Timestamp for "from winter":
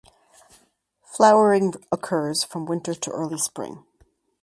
2.43-2.95